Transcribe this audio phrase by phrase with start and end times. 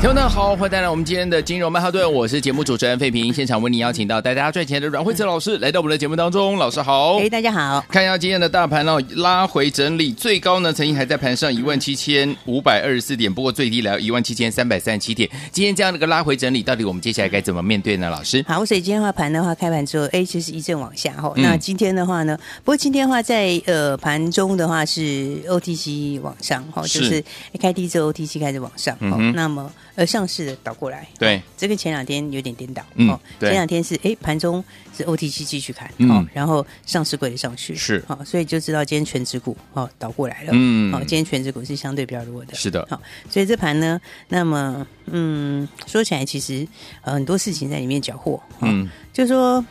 [0.00, 18.08] 听众们好，欢迎带来我们今天的金融曼哈顿，我是节目主持人费平，现场为你邀请到带大家赚钱的阮慧慈老师来到我们的节目当中，老师好，哎，大家好，看一下今天的大盘哦，拉回整理，最高呢曾经还在盘上一万七千五百二十四点，不过最低来到一万七千三百三十七点，今天这样的一个拉回整理，到底我们接下来该怎么面对呢？
[18.08, 27.18] 老师，好，所以今天的话盘的话，开盘之后，哎，其实一阵往下哈、嗯，那今天的话呢，不过今天的话在呃盘中的话是 OTC 往上哈，就是
[27.50, 29.68] 一开低之后 OTC 开始往上，嗯，那么。
[29.98, 34.64] 而上市的倒过来，对，这个前两天有点颠倒，嗯，哦，前两天是哎盘中
[34.96, 46.64] 是 OTC 继续看，嗯，然后上市柜的上去，是，好，所以就知道今天权值股哦倒过来了，嗯，好，今天权值股是相对比较弱的，是的，好，所以这盘呢，那么嗯，说起来其实
[47.00, 49.64] 很多事情在里面搅和，嗯，就是说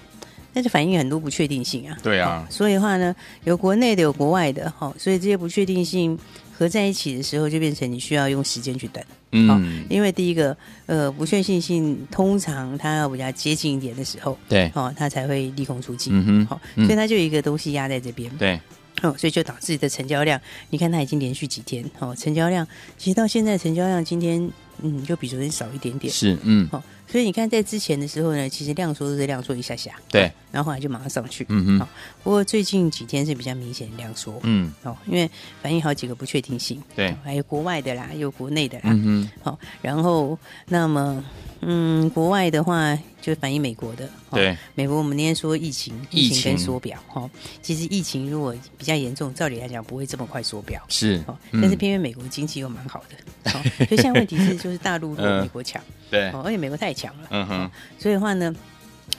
[0.52, 6.20] 那就反映很多不确定性啊，对啊，所以的话呢，有国内的有国外的，哈，所以这些不确定性
[6.52, 9.02] 合在一起的时候，就变成你需要用时间去等。
[9.31, 18.59] 嗯、哦，因为第一个，呃，不确定性通常它要比较接近一点的时候，对，哦，它才会利空出尽，嗯哼，好、哦，所以它就有一个东西压在这边，对，
[19.02, 20.39] 哦，所以就导致的成交量，
[20.70, 22.66] 你看它已经连续几天，哦，成交量
[22.98, 24.50] 其实到现在成交量今天，
[24.81, 26.83] 嗯，就比昨天少一点点，是，嗯，好、哦。
[27.09, 31.80] 所以你看，在之前的时候呢，其实量缩都是量缩一下下，对，然后后来就马上上去，嗯哼。
[31.80, 31.89] 好，
[32.22, 35.30] 不过最近几天是比较明显的量缩，嗯，哦，因为
[35.61, 39.30] 反映好几个不确定性，对，还有国外的啦，有国内的啦，嗯哼。
[39.41, 41.23] 好，然后那么，
[41.61, 47.30] 嗯，国外的话就反映美国的，对，美国我们那天说疫情，疫情跟缩表，哈，
[47.61, 55.82] 其实疫情如果比较严重，照理来讲不会这么快缩表，是，哦但是偏偏美国经济又蛮好的，好，所以现在问题是就是大陆比 美国强。
[56.10, 58.54] 对，而且美国太强了，嗯哼，所以的话呢，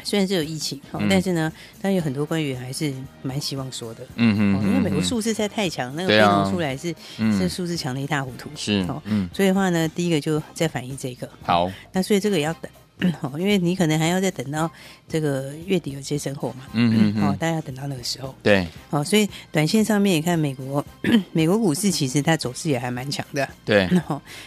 [0.05, 12.71] 虽然是有疫情，嗯、但是呢，但有很多官员还是蛮希望说的，嗯哼，因为美国数字实在太强，那个变动出来是，嗯、是数字强的一塌糊涂，是，嗯，所以的话呢，第一个就在反映这个，好，那所以这个也要等。
[13.21, 14.71] 好，因为你可能还要再等到
[15.09, 20.85] 这个月底有些生后嘛，嗯嗯，哦，大家要等到那个时候，对，好，所以短线上面你看美国，
[21.33, 23.89] 美国股市其实它走势也还蛮强的，对，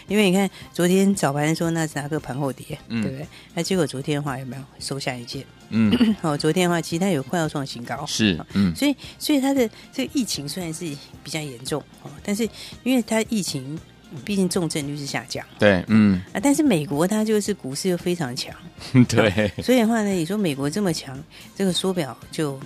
[0.06, 3.26] 因为你看昨天早盘说纳斯达克盘后跌，对不对？
[3.54, 5.44] 那结果昨天的话有没有收下一件？
[5.70, 10.84] 嗯，好， 昨天的话其实它有快要创新高，是，嗯，所以所以它的这个疫情虽然是
[11.24, 12.46] 比较严重，哦但是
[12.82, 13.78] 因为它疫情。
[14.24, 16.20] 毕竟重症率是下降，对，嗯。
[16.32, 18.54] 啊，但是美国它就是股市又非常强，
[19.08, 21.18] 对，所以的话呢，你说美国这么强，
[21.56, 22.58] 这个缩表就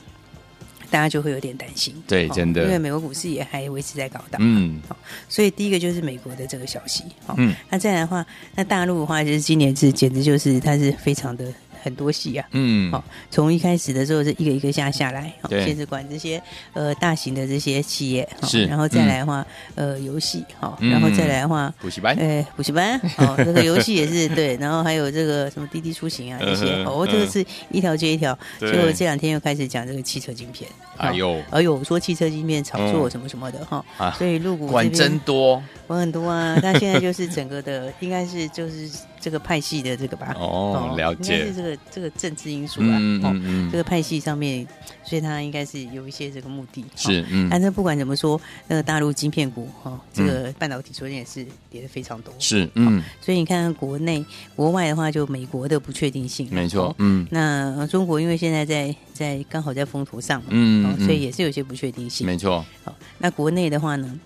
[0.91, 4.97] 大家就会有点担心，对，真的，因为美国股市也还维持在高档，嗯，好
[5.29, 7.05] 所以第一个就是美国的这个消息，
[7.37, 8.25] 嗯，那再来的话，
[8.55, 11.45] 那大陆的话就是今年是简直就是它是非常的。
[11.87, 16.43] 很多戏啊，嗯，好，从一开始的时候是一个一个下下来，对，先是管这些
[16.73, 38.91] 呃大型的这些企业，是，然后再来的话，呃，游戏，好，然后再来的话，补习班，哎，补习班，哦， 这个游戏也是对，然后还有这个什么滴滴出行啊这些，哦，这个是一条接一条，结果这两天又开始讲这个汽车晶片，哎呦，哎呦，说汽车晶片炒作什么什么的哈，所以入股管真多，管很多啊，但现在就是整个的应该是就是。
[39.27, 44.65] 这个派系的这个吧，哦，了解，应该是这个这个政治因素啊，嗯嗯嗯，这个派系上面，
[45.03, 64.21] 所以他应该是有一些这个目的，是，嗯，但是不管怎么说，那个大陆晶片股哈，这个半导体昨天也是跌的非常多，是，嗯，所以你看国内国外的话，就美国的不确定性，没错，嗯，那中国因为现在在在刚好在风头上嘛，嗯，所以也是有些不确定性，没错，好，那国内的话呢，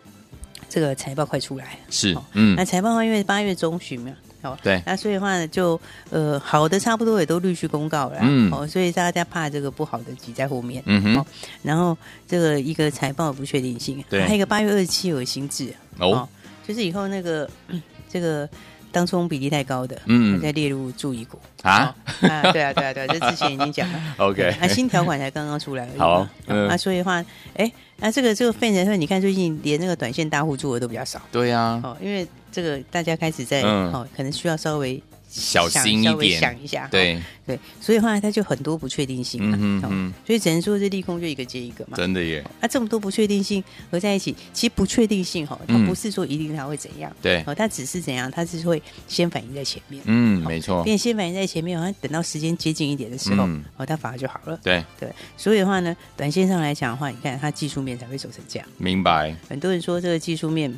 [0.68, 4.12] 这个财报快出来，是，嗯，那财报的话，因为八月中旬嘛。
[4.42, 5.80] 好，对，那所以的话呢，就
[6.10, 11.26] 呃，好的差不多也都陆续公告了，嗯，哦，所以大家怕这个不好的挤在后面，嗯哼，哦，
[11.62, 11.96] 然后
[12.26, 16.26] 这个一个财报不确定性，对，还有一个八月二十七有新制，哦，
[16.66, 17.48] 就是以后那个
[18.08, 18.48] 这个
[18.90, 21.38] 当冲比例太高的，嗯，再列入注意股。
[21.62, 27.22] 啊，啊，对啊，对啊，对啊，这之前已经讲了， OK，那新条款才刚刚出来而已，好，那所以的话，
[27.54, 27.70] 哎，
[28.00, 32.26] 那这个这个变成说，你看最近连那个短线大户做的都比较少，对呀，哦，因为。
[32.52, 35.00] 这个大家开始在、嗯、哦，可能需要稍微
[35.30, 37.22] 小心一点，想一下，对。
[37.46, 54.84] 对，所以后来它就很多不确定性嘛，嗯嗯，所以只能说是利空就一个接一个嘛，真的耶，啊，这么多不确定性合在一起，其实不确定性哈，它不是说一定它会怎样，对，哦，它只是怎样，它是会先反应在前面，嗯，没错，变先反应在前面，好像等到时间接近一点的时候，哦，它反而就好了，对。
[55.00, 60.72] 对，所以的话呢，短线上来讲的话，你看它技术面才会走成这样，明白，很多人说这个技术面。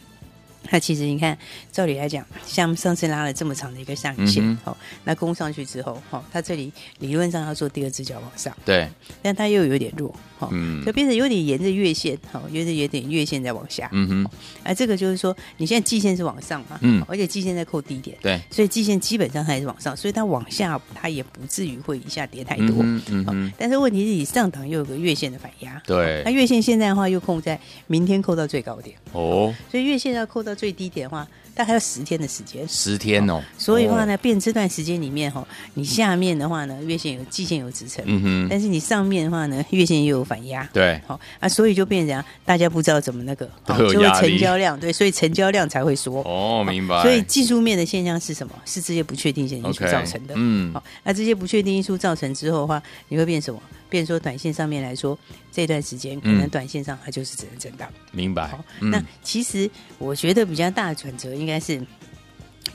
[0.70, 1.37] 那其实你看，
[1.70, 8.88] 照理来讲，像上次拉了这么长的一个上影线，好、嗯，那攻上去之后，好，它这里理论上要做第二只脚往上，对，
[9.20, 14.31] 但它又有点弱，好，嗯，就变成有点沿着月线，好，有点有点月线在往下，嗯哼，
[14.62, 27.58] 而这个就是说，你现在季线是往上嘛，嗯，而且季线在扣低点，对，所以季线基本上还是往上，所以它往下它也不至于会一下跌太多，嗯嗯，嗯，但是问题是你上档又有个月线的反压，对，那月线现在的话又控在
[27.88, 31.27] 明天扣到最高点，哦，所以月线要扣到最低点的话。
[31.55, 33.43] 大概要十天的时间，十天哦。
[33.59, 46.23] 所以的话呢，变这段时间里面哈，你下面的话呢，月线有季线有支撑，嗯哼，但是你上面的话呢，月线又有反压，对，好啊，所以就变成大家不知道怎么那个，就会成交量，对，所以成交量才会缩。
[46.23, 47.03] 哦，明白。
[47.03, 48.55] 所以技术面的现象是什么？
[48.65, 50.35] 是这些不确定性因素造成的。
[50.37, 53.61] 嗯，好，那这些不确定因素造成之后的话，你会变什么？
[53.89, 55.19] 变说短线上面来说，
[55.53, 57.87] 这段时间可能短线上它就是只能震荡。
[58.11, 58.51] 明白。
[58.81, 61.85] 那其实我觉得比较大的转折应该是。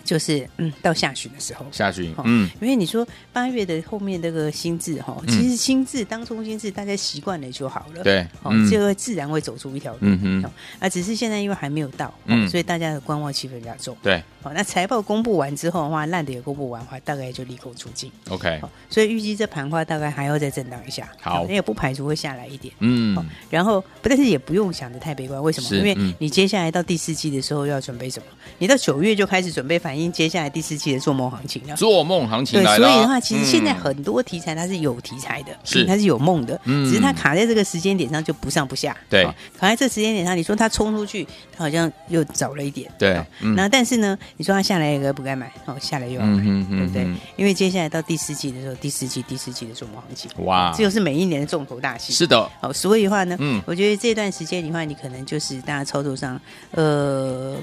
[0.07, 23.17] 就是嗯，到下旬的时候，下旬，嗯，因为你说八月的后面这个新制哈，其实新制当中新制大家习惯了就好了，对，哦，这个自然会走出一条路，嗯哼，啊，只是现在因为还没有到，嗯，所以大家的观望气氛比较重，对，好，那财报公布完之后的话，烂的也公布完的话，大概就利空出尽，OK，所以预计这盘话大概还要再震荡一下，好，那也不排除会下来一点，嗯，
[23.49, 25.75] 然后不，但是也不用想的太悲观，为什么？
[25.75, 28.25] 因为你接下来到第四季的时候要准备什么？
[28.59, 30.77] 你到九月就开始准备反映接下来第四。
[30.77, 38.95] 季的做梦行情了，做梦行情对，所以的话，其实现在很多题材它是有题材的，是它是有梦的，只是它卡在这个时间点上就不上不下。
[39.09, 39.25] 对，
[39.57, 42.91] 卡在这时间点上，你说它冲出去，它好像又早了一点。
[42.99, 43.19] 对，
[43.55, 47.07] 那但是呢，你说它下来也不该买，哦，下来又要买，对不对？
[47.35, 52.13] 因为接下来到第四季的时候，第四季第四季的做梦行情，哇，这就是每一年的重头大戏。
[52.13, 56.39] 是的，好，所以的话呢，嗯，我觉得这段时间的话，你可能就是大家操作上，
[56.69, 57.55] 呃。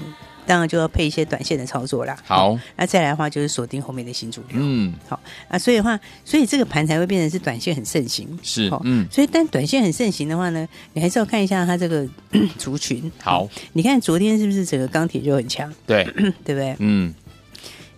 [0.45, 2.17] 当然就要配一些短线的操作啦。
[2.25, 4.57] 好，那再来的话就是锁定后面的新主流。
[4.59, 8.27] 嗯，好啊，所以的话，所以这个盘才会变成是短线很盛行。
[8.43, 12.07] 是，嗯，所以但短线很盛行的话呢，你还是要看一下它这个
[12.57, 13.11] 族群。
[13.21, 15.73] 好，你看昨天是不是整个钢铁就很强？
[15.85, 16.03] 对，
[16.45, 16.75] 对不对？
[16.79, 17.13] 嗯，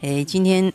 [0.01, 0.71] 哎，今天。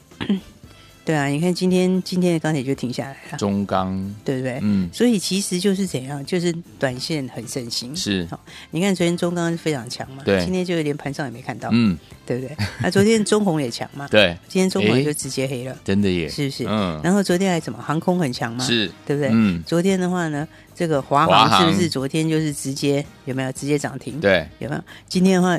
[1.05, 4.59] 对啊，你看今天今天的钢铁就停下来了，中钢对不对？
[4.63, 7.95] 嗯，所以其实就是怎样，就是短线很盛行。
[7.97, 8.39] 是，好，
[8.71, 12.57] 你看昨天中钢是非常强嘛，对，今天就连盘上也没看到，嗯，对不对？
[12.81, 16.65] 那昨天中红也强嘛， 对，今天中红就直接黑了，真的耶，是不是？
[16.69, 19.31] 嗯，然后昨天还怎么航空很强嘛，是，对不对？
[19.33, 24.21] 嗯，昨天的话呢，这个华航是不是昨天就是直接有没有直接涨停？
[24.21, 24.83] 对，有没有？
[25.09, 25.59] 今天的话。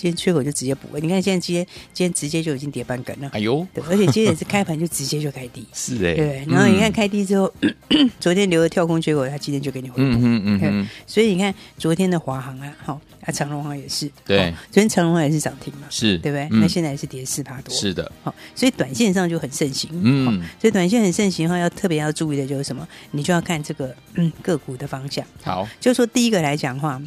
[0.00, 3.28] 今天缺口就直接补了，你看现在今天今天直接就已经跌半根了。
[3.32, 6.44] 哎呦，对，而且今天也是开盘就直接就开低， 是哎，对。
[6.46, 7.52] 然后你看开低之后，
[8.20, 10.18] 昨天留的跳空缺口，它今天就给你回补。
[10.20, 10.88] 嗯嗯嗯。
[11.04, 14.54] 所以你看昨天的华航啊，好啊，长隆航也是，对。
[14.70, 16.48] 昨天长隆航也是涨停嘛，是对不对？
[16.60, 18.10] 那现在也是跌四趴多，是的。
[18.22, 19.90] 好，所以短线上就很盛行。
[19.92, 20.40] 嗯。
[20.60, 22.86] 所以短线很盛行的话，要特别要注意的就是什么？
[23.10, 25.24] 你就要看这个嗯个股的方向。
[25.42, 27.02] 好，就说第一个来讲的话，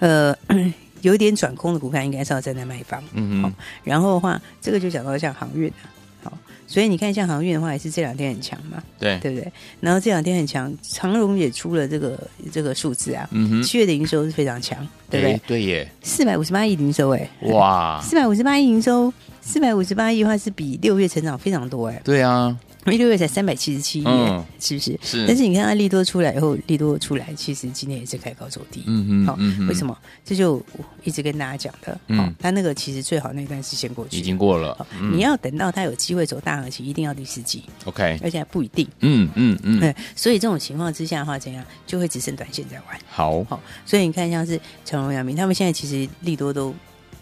[0.00, 0.36] 呃。
[1.04, 3.02] 有点转空的股票，应该是要站在卖方。
[3.12, 3.54] 嗯嗯。
[3.82, 5.70] 然后的话，这个就讲到像航运
[6.22, 6.32] 好，
[6.66, 8.82] 所以你看像航运的话，也是这两天很强嘛。
[8.98, 9.52] 对，对不对？
[9.80, 12.18] 然后这两天很强，长荣也出了这个
[12.50, 13.28] 这个数字啊。
[13.32, 13.62] 嗯哼。
[13.62, 14.78] 七月的营收是非常强，
[15.10, 15.40] 对不对？
[15.46, 15.88] 对耶。
[16.02, 18.00] 四百五十八亿营收，哎，哇！
[18.02, 19.12] 四百五十八亿营收，
[19.42, 22.00] 四百五十八亿的话是比六月成长非常多，哎。
[22.02, 22.56] 对啊。
[22.86, 24.04] 因为六月才三百七十七亿，
[24.60, 24.98] 是不是？
[25.02, 25.26] 是。
[25.26, 28.82] 但是你看它利多出来以后，利多出来，其实今天也是开高走低。
[28.86, 29.26] 嗯嗯。
[29.26, 29.96] 好，为什么？
[30.24, 30.62] 这就
[31.02, 31.98] 一直跟大家讲的。
[32.08, 32.34] 嗯。
[32.38, 34.86] 它那个其实最好那段时间过去，已经过了。
[35.12, 37.64] 你要等到它有机会走大行情，一定要第四季。
[37.84, 38.18] OK。
[38.22, 38.86] 而且还不一定。
[39.00, 39.80] 嗯嗯嗯。
[39.80, 42.98] 对，所以这种情况之下的话，怎样就会只剩短线在玩。
[43.08, 43.42] 好。
[43.44, 46.74] 好，所以你看，像是成龙、阳明，他们现在其实利多都。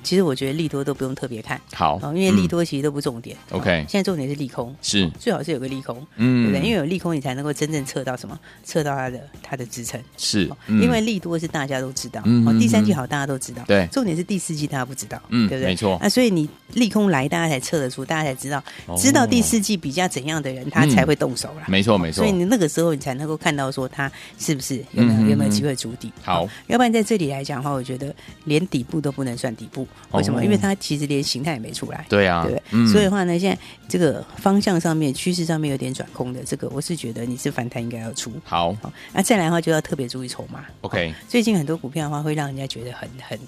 [0.02, 3.36] 其实我觉得利多都不用特别看好，因为利多其实都不重点。
[3.50, 6.68] OK，现在重点是利空，是最好是有个利空，嗯，对不对？
[6.68, 8.38] 因为有利空，你才能够真正测到什么？
[8.64, 10.00] 测到它的它的支撑。
[10.16, 15.70] 是，因为利多是大家都知道，哦，第三季好大家都知道，对，重点是第四季大家不知道，嗯，对不对？
[15.70, 15.98] 没错。
[16.02, 18.62] 那所以你利空来，大家才测得出，大家才知道，
[18.96, 21.64] 知道第四季比较怎样的人，他才会动手了。
[21.68, 22.24] 没错，没错。
[22.24, 26.12] 所以你那个时候，你才能够看到说他是不是有没有有没有机会筑底。
[26.22, 29.86] 好，要不然在这里来讲的话，我觉得连底部都不能算底部。
[30.12, 30.44] 为什么？
[30.44, 32.04] 因为它其实连形态也没出来。
[32.08, 32.86] 对啊，对不对？
[32.92, 33.58] 所以的话呢，现在
[33.88, 38.32] 这个方向上面、趋势上面有点转空的，这个我是觉得你是反弹应该要出。
[38.44, 38.76] 好，
[39.12, 40.64] 那再来的话就要特别注意筹码。
[40.82, 43.38] OK，最近很多股票的话会让人家觉得很很。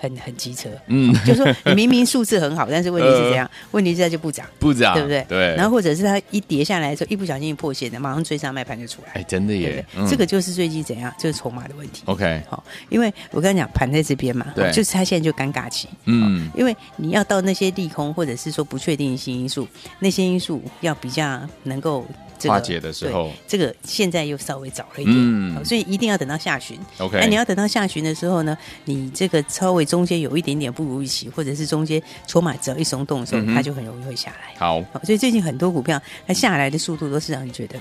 [0.00, 5.24] 很很机车，嗯， 就是说你明明数字很好，但是问题是这样，呃、问题是它就不涨，不涨，对不对？
[5.28, 5.54] 对。
[5.56, 9.12] 然后或者是它一跌下来的时候，一不小心破线的，马上追上卖盘就出来。
[9.14, 9.84] 哎，真的耶，对对？
[9.96, 12.02] 嗯、这个就是最近怎样，就是筹码的问题。
[12.06, 19.66] OK，好，因为我跟你讲，盘在这边嘛，对，就是它现在就尴尬期，嗯，因为你要到那些利空或者是说不确定性因素，
[19.98, 22.06] 那些因素要比较能够。
[22.40, 26.78] 这个、化解的时候，这个现在又稍微早了一点，嗯，所以一定要等到下旬。
[26.98, 34.54] OK，那你要等到下旬的时候呢，你这个稍微中间有一点点不如预期，或者是中间筹码只要一松动的时候，嗯、它就很容易会下来。
[34.58, 37.80] 好，所以最近很多股票它下来的速度都是让你觉得。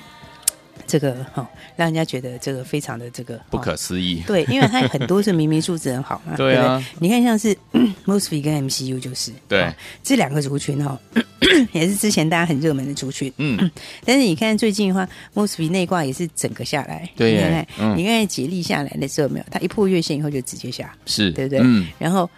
[0.87, 4.23] 这个哈、哦，让人家觉得这个非常的这个不可思议。
[4.25, 6.35] 对，因为它很多是明明数字很好嘛。
[6.37, 7.55] 对啊，对对，你看像是
[8.05, 11.21] Mosfet 跟 MCU 就是对、哦、这两个族群哈、哦，
[11.73, 13.31] 也是之前大家很热门的族群。
[13.37, 13.69] 嗯，
[14.05, 17.07] 但是你看最近的话，Mosfet 内挂也是整个下来。
[17.15, 19.45] 对，你看，嗯、你看解力下来的时候没有？
[19.51, 21.59] 它一破月线以后就直接下，是对不对？
[21.61, 22.29] 嗯，然后。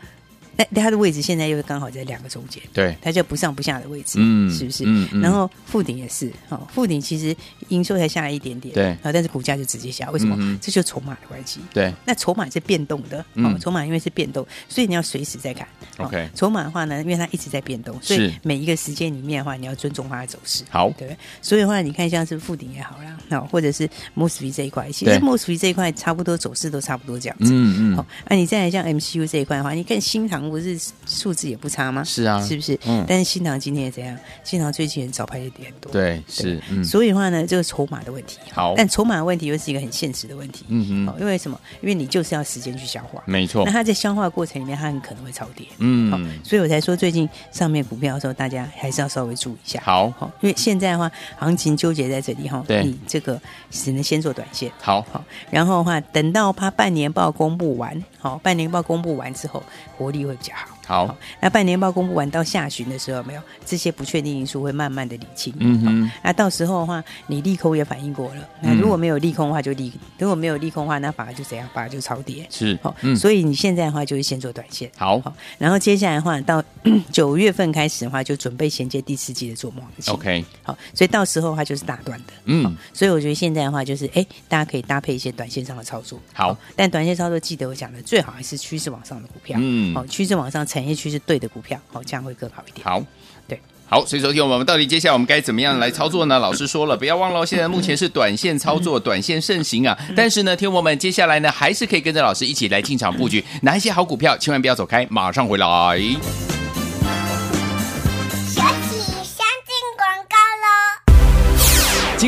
[0.73, 4.83] 但它的位置现在又刚好在两个中间，对，它就不上不下的位置，嗯，是不是？
[4.85, 7.35] 嗯，嗯然后富鼎也是，哦，富鼎其实
[7.69, 10.35] 营收才下来一点点，对，但是股价就直接下，为什么？
[10.39, 11.93] 嗯、这就筹码的关系，对。
[12.05, 15.67] 那筹码是变动的，哦，筹码因为是变动，所以你要随时在看。
[15.97, 20.63] OK，哦、筹码的话呢，因为它一直在变动，所以每一个时间里面的话，你要尊重它的走势。
[20.69, 21.15] 好，对。
[21.41, 27.51] 所以的话，你看像是富鼎也好啦，哦，或者是 Mosfet 这一块，其实 Mosfet 这一块差不多走势都差不多这样子。
[27.53, 27.95] 嗯嗯。
[27.97, 30.79] 好，那你再来像 MCU 这一块的话，你看新唐不是。
[31.05, 32.03] 数字也不差吗？
[32.03, 32.79] 是啊，是不是？
[32.85, 33.03] 嗯。
[33.07, 34.17] 但是新塘今天也怎样？
[34.43, 35.91] 新塘最近早盘也跌很多。
[35.91, 36.61] 对，是。
[36.69, 36.83] 嗯。
[36.83, 38.37] 所以的话呢，这个筹码的问题。
[38.51, 38.73] 好。
[38.77, 40.65] 但筹码的问题又是一个很现实的问题。
[40.69, 41.15] 嗯嗯。
[41.19, 41.59] 因为什么？
[41.81, 43.21] 因为你就是要时间去消化。
[43.25, 43.65] 没错。
[43.65, 45.65] 那它在消化的过程里面，它很可能会超跌。
[45.79, 46.11] 嗯。
[46.11, 49.81] 好，所以我才说最近上面股票的时候，大家还是要稍微注意一下。
[49.83, 50.11] 好。
[50.11, 52.63] 好，因为现在的话，行情纠结在这里哈。
[52.67, 52.83] 对。
[52.83, 53.39] 你这个
[53.71, 54.71] 只能先做短线。
[54.79, 55.01] 好。
[55.11, 55.23] 好。
[55.49, 59.63] 然后的话，等到它半年报公布完，好，半年报公布完之后，
[59.97, 60.53] 活力会比较
[60.89, 61.07] 好。
[61.07, 65.53] 好，那半年报公布完到下旬的时候，没有这些不确定因素会慢慢的理清。
[65.59, 68.49] 嗯哼，那到时候的话，你利空也反应过了。
[68.59, 71.69] 那如果没有利空的话，就利；如果没有利空的话，那反而就怎样？
[71.73, 72.45] 反而就超跌。
[72.49, 74.89] 是，好，所以你现在的话就是先做短线。
[74.97, 76.61] 好，好然后接下来的话，到
[77.13, 79.83] 九月份开始的话，就准备衔接第四季的做梦。
[80.07, 82.33] OK，好，所以到时候的话就是大段的。
[82.45, 86.19] 嗯，所以我觉得现在的话就是，哎，大家可以搭配一些短线上的操作。
[86.33, 89.57] 好，但短线操作记得我讲的，最好还是趋势往上的股票。
[89.61, 91.77] 嗯，好，趋势往上，产业趋势对的股票。
[91.91, 92.85] 好，这样会更好一点。
[92.85, 93.03] 好，
[93.47, 96.39] 对，好，所以昨天我们到底接下来我们该怎么样来操作呢？
[96.39, 99.97] 老师说了，不要忘了，现在目前是短线操作，短线盛行啊。
[100.15, 105.99] 但是呢，听我们接下来呢，还是可以跟着老师一起来进场布局，哪一些好股票，千万不要走开，马上回来。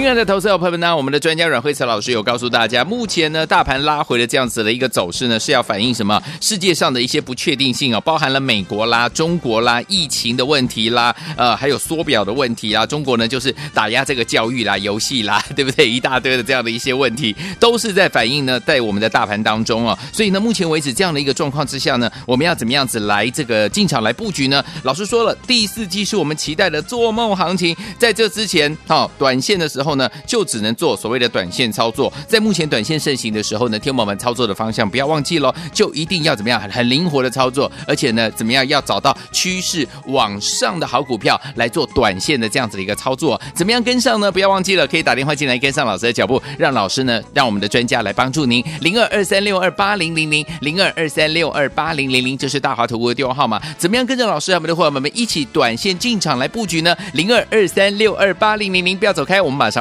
[0.01, 6.20] 亲爱的投资者朋友们呢，我们的专家阮慧慈老师有告诉大家，目前呢大盘拉回的这样子的一个走势呢，是要反映什么？
[6.41, 12.84] 世界上的一些不确定性啊，包含了美国啦、中国啦、疫情的问题啦，呃，还有缩表的问题啊。
[12.84, 15.88] 中国呢就是打压这个教育啦、游戏啦，对不对？
[15.88, 19.96] 一大堆的这样的一些问题，都是在反映呢在我们的大盘当中啊。
[20.12, 24.65] 所以呢，目前为止这样的一个状况之下呢，我们要怎么样子来这个进场来布局呢？
[24.81, 29.90] 老师说了，第四季是我们期待的做梦行情，在这之前，好、哦，短线的时候。
[29.91, 32.12] 后呢，就只能做所谓的短线操作。
[32.27, 43.39] 在目前短线盛行的时候呢，天友们操作的方向不要忘记喽，就一定要怎么样很灵活的操作，而且呢，怎么样要找到趋势往上的好股票来做短线的这样子的一个操作。
[43.53, 44.31] 怎么样跟上呢？
[44.31, 48.63] 不要忘记了，可以打电话进来跟上老师的脚步，让老师呢，让我们的专家来帮助您。
[48.79, 53.62] 零二二三六二八零零零零二二三六二八零零零，这是大华投顾的电话号码。
[53.77, 56.95] 怎么样跟着老师和我们的伙伴们一起短线进场来布局呢？
[57.13, 59.81] 零二二三六二八零零零，不要走开，我们马上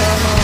[0.00, 0.37] 欢迎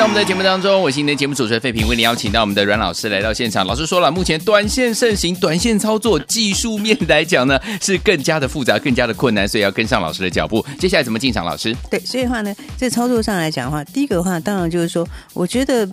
[0.00, 3.66] 到我们的节目当中，我是今天节目主持人费平，为您邀请到我们的阮老师来到现场。
[3.66, 10.64] 老师说了，目前短线盛行，短线操作技术面来讲呢，是更加的复杂，更加的困难，所以要跟上老师的脚步。
[10.78, 11.44] 接下来怎么进场？
[11.44, 11.76] 老师？
[11.90, 15.86] 对，所以的话呢，在操作上来讲的话，第一个的话，当然就是说，我觉得，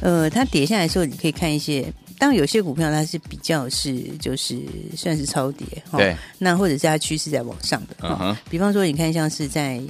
[0.00, 1.86] 呃，它跌下来的时候，你可以看一些，
[2.18, 4.58] 当然有些股票它是比较是就是
[4.96, 8.36] 算是超跌哈，对，那或者是它趋势在往上的哈，uh -huh.
[8.50, 9.80] 比方说你看像是在。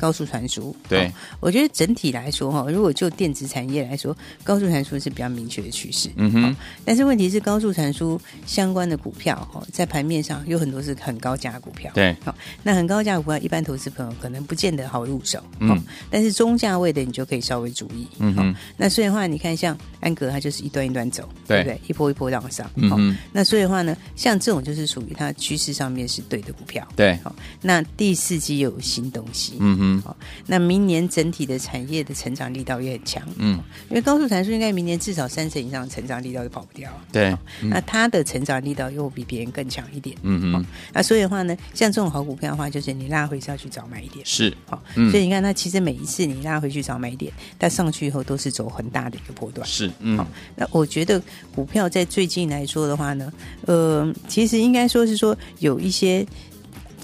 [0.00, 0.74] 高速传输。
[0.88, 6.08] 对、哦，我觉得整体来说哈，如果就电子产业来说，高速传输是比较明确的趋势。
[6.16, 11.92] 嗯哼、哦，但是问题是高速传输相关的股票哈，在盘面上有很多是很高价的股票。
[11.94, 15.44] 对，好、哦，那很高价股票，一般投资朋友可能不见得好入手。
[15.58, 15.78] 嗯、哦，
[16.10, 18.06] 但是中价位的你就可以稍微注意。
[18.18, 21.80] 嗯哼，哦、那所以的话，你看像安格，它就是一段一段走，对，对不对？
[21.88, 22.70] 一波一波往上。
[22.76, 26.86] 嗯那所以的话呢，像这种就是属于它趋势上面是对的股票。
[26.96, 29.54] 对，好、哦，那第四季又有新东西。
[29.58, 33.22] 嗯哼，好、哦，那明年整体的产业的成长力道也很强。
[33.36, 36.90] 嗯，因为高速传输应该明年至少三成以上的成长力道都跑不掉。
[37.12, 40.16] 对，那它的成长力道又比别人更强一点。
[40.22, 44.24] 嗯哼、哦，那所以的话呢，像这种好股票的话，就是你拉回是要去找买一点。
[44.26, 49.66] 是，好、所以你看它其实每一次你拉回去找买一点，它上去以后都是走很大的一个波段。
[49.66, 50.24] 是，嗯，
[50.56, 51.22] 那我觉得
[51.54, 53.32] 股票在最近来说的话呢，
[53.66, 56.26] 呃，其实应该说是说有一些。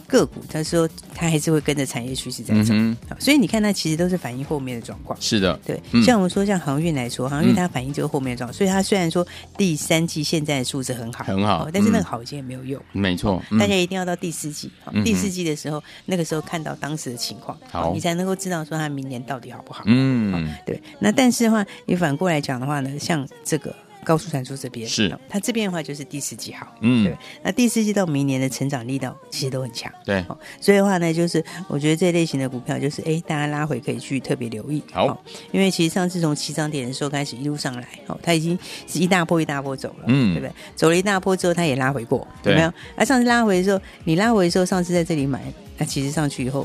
[0.07, 5.19] 个股，他说他还是会跟着产业趋势在走，嗯、所以你看它其实都是反映后面的状况。
[5.21, 19.83] 是的，对，嗯、像我们说像航运来说，航运它反映这个后面的状况，嗯、所以它虽然说第三季现在的数字很好，很好，但是那个好已经也没有用，嗯、没错，大家一定要到第四季，嗯、第四季的时候，那个时候看到当时的情况，好，你才能够知道说它明年到底好不好。
[19.87, 20.81] 嗯，对。
[21.01, 23.75] 那但是的话，你反过来讲的话呢，像这个。
[24.07, 27.19] 高速传输这边是它这边的话就是第四季好，嗯，对。
[27.42, 30.25] 那第四季到明年的成长力道其实都很强，对。
[30.61, 35.21] 所以的话呢，就是我觉得这类型的股票就是哎，大家拉回可以去特别留意，好。
[35.51, 40.53] 因为其实上次从起涨点的时候开始一路上来，哦，它已经是一大波一大波走了，嗯，对不对？
[40.77, 42.73] 走了一大波之后，它也拉回过，对有没有？
[42.97, 45.42] 那上次拉回的时候，你拉回的时候，上次在这里买，
[45.79, 46.64] 那其实上去以后。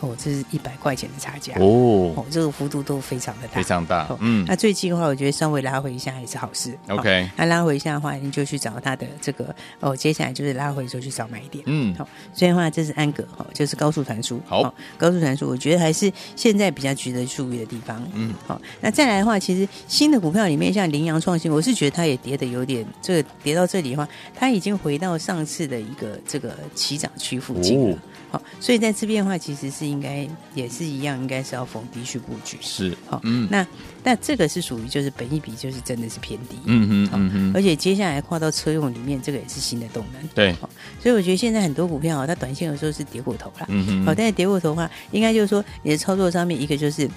[0.00, 4.06] 哦，这是一百块钱的差价哦，哦，这个幅度都非常的大，非常大。
[4.08, 6.76] 哦、嗯，那最近的话，我觉得稍微拉回一下也是好事。
[6.88, 11.62] OK，、哦、那拉回一下的话，你就去找它的这个哦，接下来就是拉回之后去找买点。
[11.66, 14.40] 嗯，好、哦，所以的话，这是安格哈、哦，就是高速传输。
[14.46, 18.02] 好、哦，高速传输，我觉得还是现在比较值得注意的地方。
[18.14, 27.98] 嗯，好、哦，那再来的话，其实新的股票里面，像羚羊创新，我是觉得它也跌的有点，这个跌到这里的话，它已经回到上次的一个这个起涨区附近了。
[28.30, 32.56] 哦好、哦，所以在这边的话，其实是应该也是一样，应该是要逢低去布局。
[32.60, 33.66] 是，好、哦，嗯，那
[34.04, 40.28] 那这个是属于就是本益比就是真的是偏低，嗯哼，嗯哼，而且接下来跨到车用里面，这个也是新的动能。
[40.34, 40.54] 对，
[41.02, 47.10] 所以我觉得现在很多股票啊，它短线有时候是跌过头了，嗯嗯，好、哦，但是跌过头的话，应该就是说你的操作上面一个就是。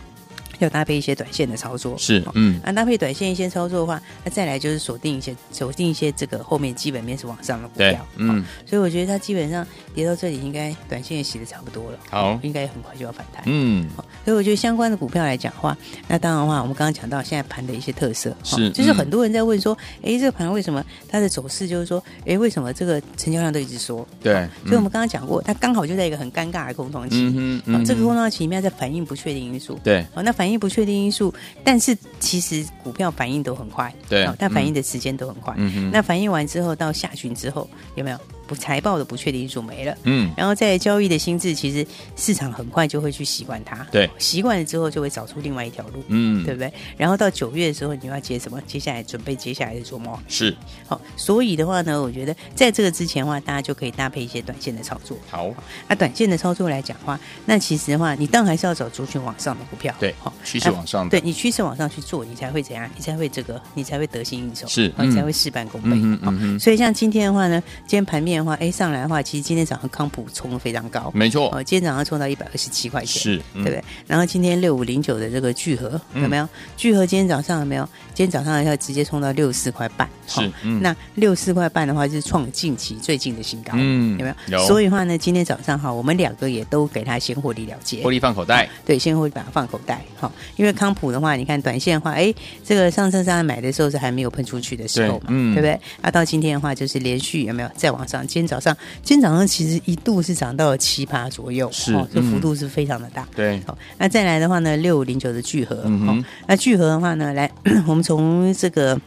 [0.64, 13.88] 要搭配一些短线的操作，是嗯，啊，搭配短线一些操作的话，那再来就是锁定一些锁定一些这个后面基本面是往上的股票，嗯，所以我觉得它基本上跌到这里，应该短线也洗的差不多了，好，应该很快就要反弹，嗯，
[14.26, 24.08] 所以我觉得相关的股票来讲的话，那当然的话，我们刚刚讲到现在盘的一些特色，是，就是很多人在问说，哎，这个盘为什么它的走势就是说，哎，为什么这个成交量都一直缩？
[24.22, 27.32] 对，所以我们刚刚讲过，它刚好就在一个很尴尬的空窗期，
[27.66, 31.34] 嗯，这个空窗期里面在反映不确定因素，对，好，那反映不确定因素。
[31.64, 35.54] 但是其实股票反应都很快，对，它反应的时间都很快。
[35.58, 38.18] 嗯，那反应完之后到下旬之后有没有？
[38.48, 46.72] 不财报的不确定因素没了，嗯，然后在交易的心智，其实市场很快就会去习惯它，对，习惯了之后就会找出另外一条路，嗯，对不对？
[46.98, 48.62] 然后到九月的时候，你要接什么？
[48.68, 50.56] 接下来准备接下来的琢磨是。
[50.88, 55.18] 好，所以的话呢，我觉得在这个之前的话，大家就可以搭配一些短线的操作。
[55.30, 55.50] 好，
[55.88, 62.90] 那短线的操作来讲的话，那其实的话，你当然还是要找族群往上的股票，对，好，趋势往上，对你趋势往上去做，你才会怎样？
[62.96, 65.90] 你才会这个，你才会得心应手，是，你才会事半功倍。
[65.94, 69.22] 嗯嗯，所以像今天的话呢，今天盘面的话，哎，上来的话。
[69.24, 71.50] 其实今天早上康普冲的非常高，没错。
[71.56, 73.84] 哦，今天早上冲到一百二十七块钱，是，对不对？
[74.06, 76.48] 然后今天六五零九的这个聚合有没有？
[76.76, 77.88] 聚合今天早上有没有？
[78.14, 80.52] 今天早上要直接冲到六十四块半，是。
[80.82, 84.60] 那六十四块半的话，就是创近期最近的新高，嗯，有没有？
[84.60, 84.68] 有。
[84.68, 90.32] 所以的话呢，今天早上哈，我们两个也都给他先获利了结，获利放口袋，对，先获利把它放口袋，好。
[90.58, 95.80] 因为康普的话，你看短线的话，哎，这个上车上来买的时候是还没有喷出去的时候嘛，对不对？
[96.02, 98.23] 那到今天的话，就是连续有没有再往上？
[98.28, 99.74] 今天早上，今天早上其实。
[99.86, 103.28] 一度是涨到了七八左右，是，哦，这幅度是非常的大。
[103.36, 107.52] 对，好，那再来的话呢，六五零九的聚合，嗯，那聚合的话呢，来，
[107.86, 109.00] 我们从这个。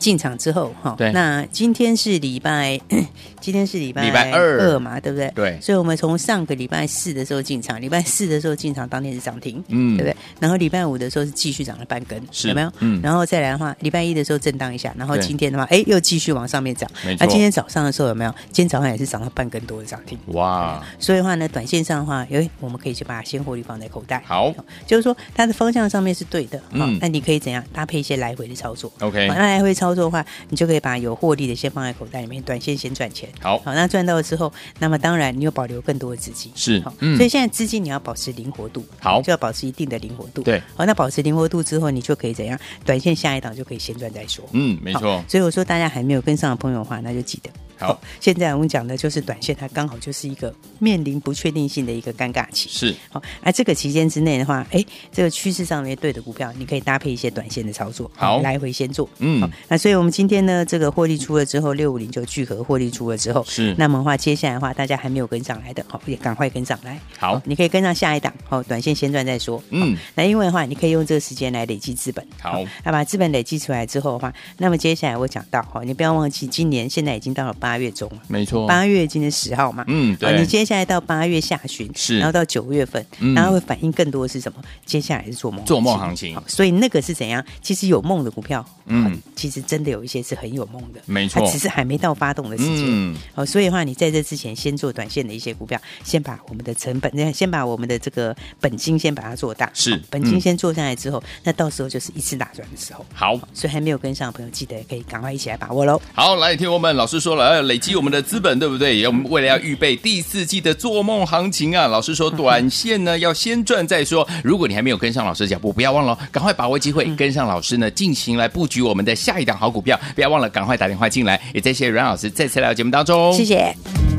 [0.00, 2.80] 进场之后，哈，对，那今天是礼拜，
[3.38, 5.30] 今天是礼拜礼拜二嘛，对不对？
[5.36, 10.16] 对，所以我们从上个礼拜四的时候进场，礼拜四的时候进场，当天是涨停，嗯，对不对？
[10.40, 12.72] 然后礼拜五的时候是继续涨了半根，是有没有？
[12.78, 17.18] 嗯，然后再来的话，礼拜一的时候震荡一下，然后今天的话，哎，又继续往上面涨，没错。
[17.20, 18.34] 那今天早上的时候有没有？
[18.50, 20.82] 今天早上也是涨了半根多的涨停，哇！
[20.98, 24.50] 所以的话呢，短线上的话，哎，我们可以去把它先获利放在口袋，好，
[24.86, 29.89] 就是说它的方向上面是对的，嗯，那你可以怎样搭配一些来回的操作？OK，那来回操。
[29.90, 33.28] 操作的话，你就可以把有获利的先放在口袋里面，短线先赚钱。
[33.40, 36.52] 好，好，那赚到了之后，那么当然你又保留更多的资金。
[36.54, 40.42] 是，好，嗯所以现在资金你要保持灵活度，好就要保持一定的灵活度。
[40.42, 42.58] 对，好，那保持灵活度之后，你就可以怎样？
[42.84, 44.44] 短线下一档就可以先赚再说。
[44.52, 47.50] 嗯，没错，所以我说大家还没有跟上的朋友的话，那就记得。
[47.80, 52.68] 好，现在我们讲的就是短线，它刚好就是一个面临不确定性的一个尴尬期。
[52.70, 59.08] 是，好，而这个期间之内的话，哎，这个趋势上面对的股票，你可以搭配一些短线的操作，好来回先做。
[59.18, 67.00] 嗯好，那所以我们今天呢，这个获利出了之后，六五零就聚合获利出了之后，是那么的话，接下来的话，大家还没有跟上来的，好，也赶快跟上来。
[67.18, 69.62] 好你可以跟上下一档，好，短线先赚再说。
[69.70, 72.26] 嗯，那因为的话，你可以用这个时间来累积资本。
[72.40, 78.10] 好那把资本累积出来之后的话，那么接下来我讲到，哈，你不要忘记，今年现在已经到了八月中。
[78.28, 84.62] 没错，八月今天十号嘛，嗯对你接下来到八月下旬，是然后到九月份，嗯然后会反映更多的是什么？
[84.84, 87.44] 接下来是做梦做梦行情所以那个是怎样？
[87.60, 92.84] 其实有梦的股票，嗯嗯，其实真的有一些是很有梦的，没错它只是还没到发动的时间。
[92.86, 103.04] 嗯好，所以的话，你在这之前先做短线的一些股票，先把我们的成本，先把我们的这个本金先把它做大，是本金嗯先做下来之后，那到时候就是一次大赚的时候。
[103.12, 103.38] 好。
[103.52, 106.00] 所以还没有跟上的朋友，记得可以赶快一起来把握喽。
[106.14, 108.96] 好，来听我们老师说了，累积我们的资本，对不对？
[108.96, 114.26] 也我们为了要预备第四季的做梦行情啊，老师说短线呢要先赚再说。
[114.42, 119.98] 如果你还没有跟上老师的脚步，不要忘了，赶快把握机会，跟上老师呢进行来布局我们的下一档好股票。
[120.14, 121.40] 不要忘了，赶快打电话进来。
[121.54, 124.09] 也谢谢阮老师再次来到节目当中，谢谢。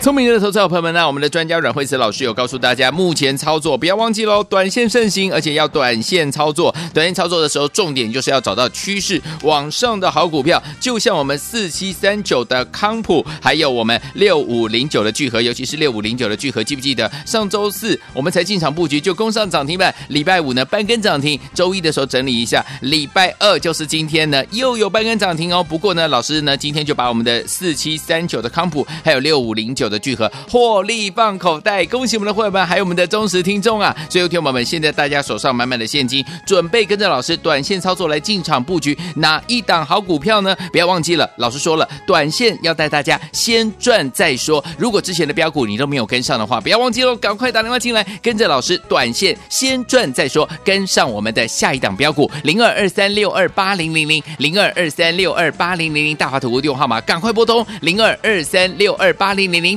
[0.00, 6.74] 聪明的投资者朋友们呢，我们的专家阮慧慈老师有告诉大家，目前操作不要忘记喽，短线盛行，而且要短线操作。
[6.94, 25.62] 短线操作的时候，重点就是要找到趋势往上的好股票，就像我们四七三九的康普，还有我们六五零九的聚合，尤其是六五零九的聚合，记不记得上周四我们才进场布局就攻上涨停板，礼拜五呢半根涨停，周一的时候整理一下，礼拜二就是今天呢又有半根涨停哦。
[25.62, 33.94] 不过呢，老师呢今天就把我们的四七三九的康普，还有六五零九的聚合获利放口袋，恭喜我们的会员们，还有我们的忠实听众啊！
[34.08, 40.56] 所以，听友们，现在大家手上满满的现金，准备跟着老师短线操作来进场布局哪一档好股票呢？
[40.70, 44.64] 不要忘记了，老师说了，短线要带大家先赚再说。
[44.78, 59.76] 如果之前的标股你都没有跟上的话，不要忘记喽，赶快打电话进来，跟着老师短线先赚再说，跟上我们的下一档标股零二二三六二八零零零零二二三六二八零零零大华投顾电话号码，赶快拨通零二二三六二八零零零